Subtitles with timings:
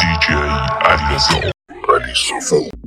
[0.00, 0.26] DJ
[0.90, 1.50] Aliasson.
[1.88, 2.83] Alisson.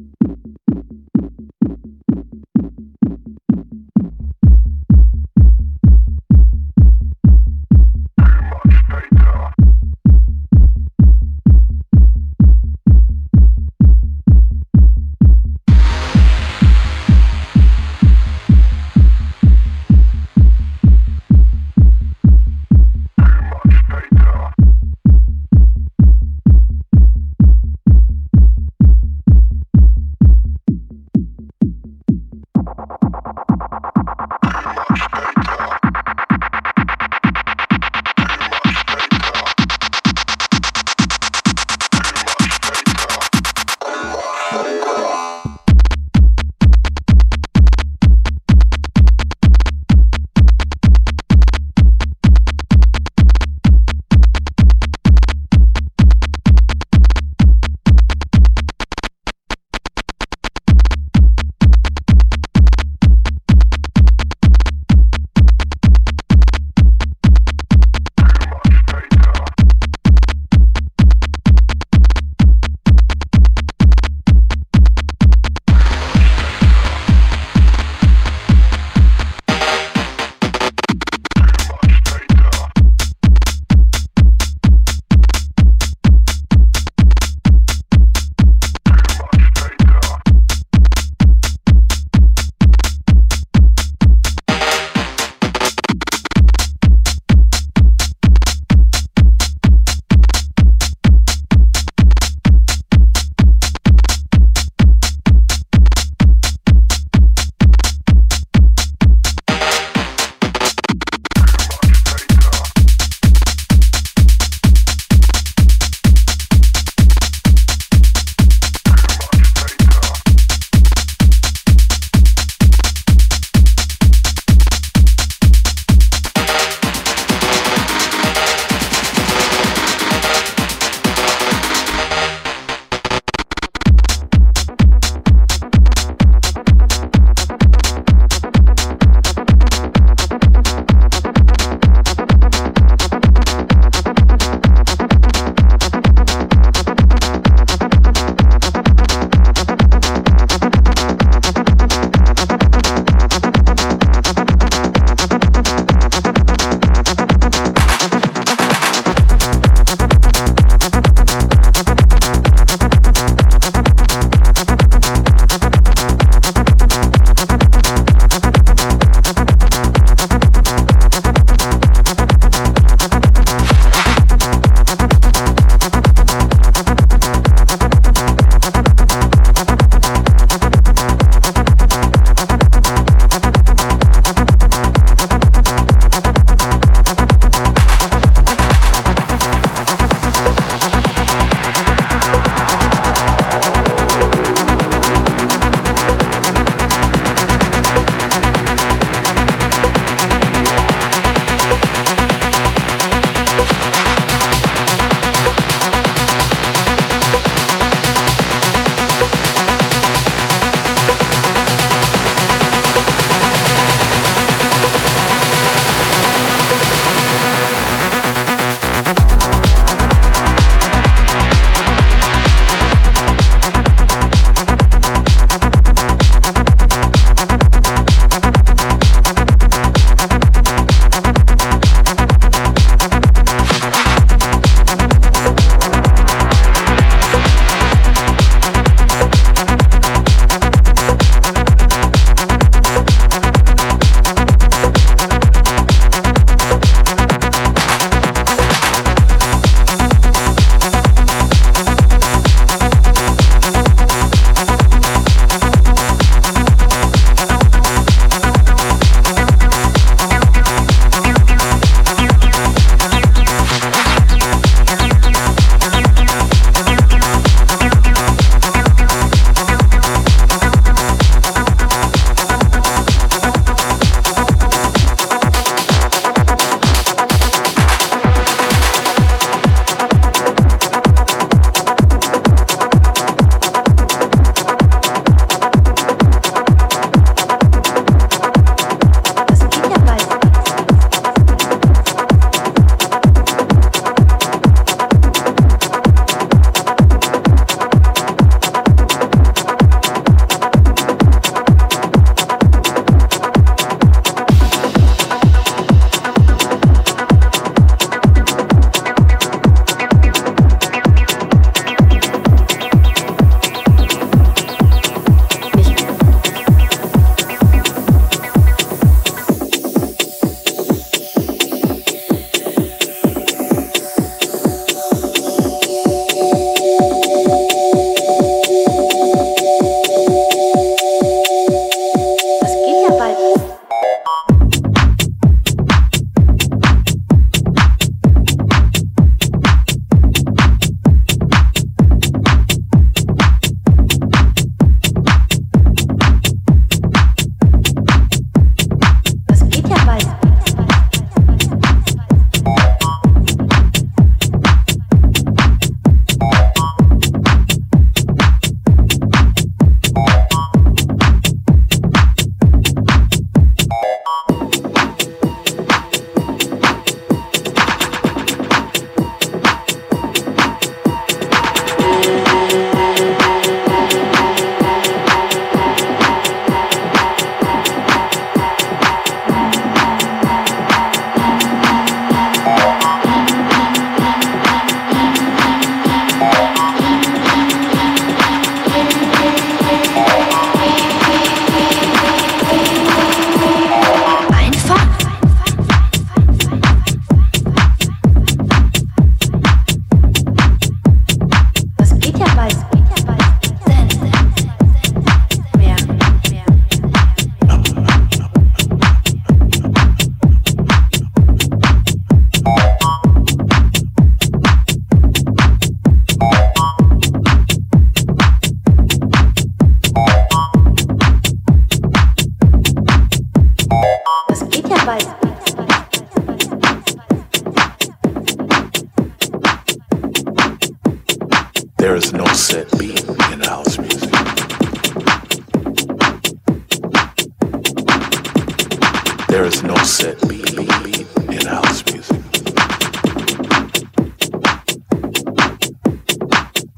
[439.57, 442.37] There is no set beat in house music.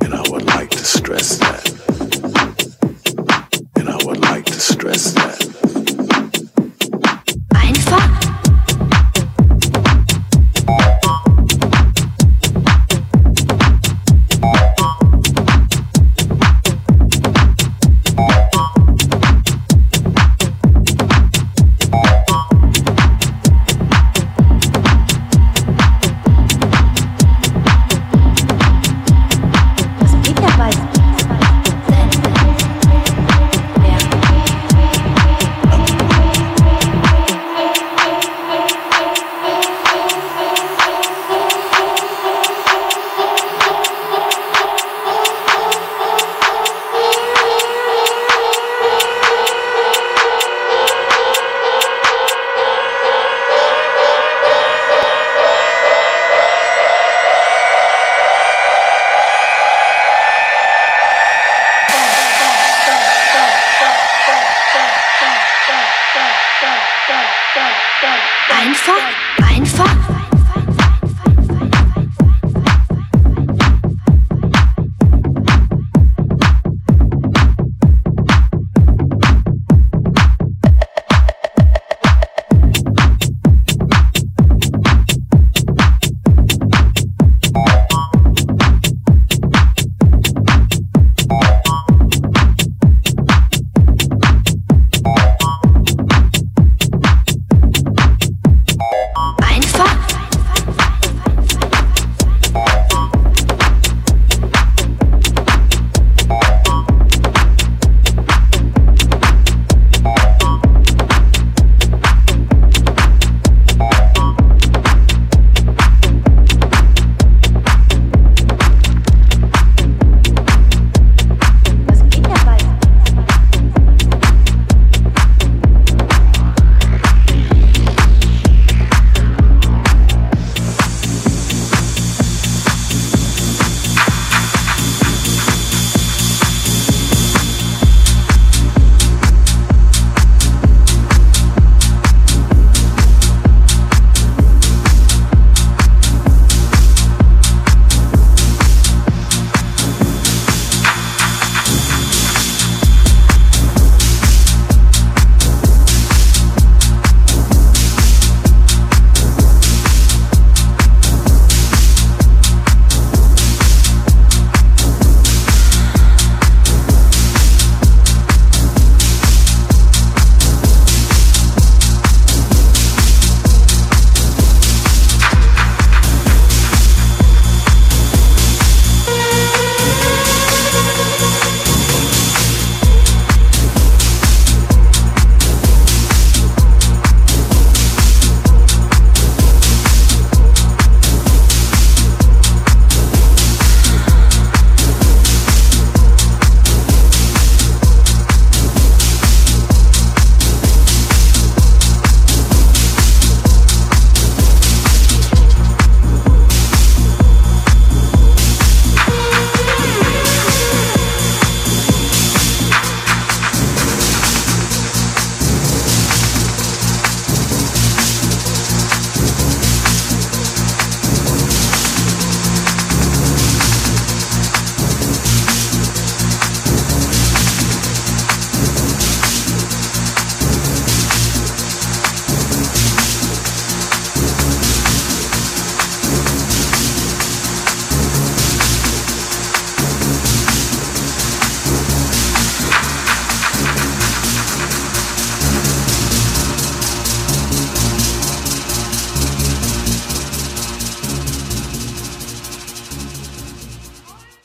[0.01, 1.58] And I would like to stress that.